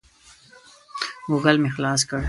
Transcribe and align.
ګوګل 1.29 1.55
مې 1.61 1.69
خلاص 1.75 2.01
کړ. 2.09 2.19